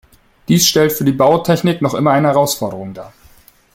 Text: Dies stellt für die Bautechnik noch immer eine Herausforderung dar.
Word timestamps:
Dies 0.47 0.65
stellt 0.65 0.93
für 0.93 1.03
die 1.03 1.11
Bautechnik 1.11 1.83
noch 1.83 1.93
immer 1.93 2.09
eine 2.09 2.29
Herausforderung 2.29 2.95
dar. 2.95 3.13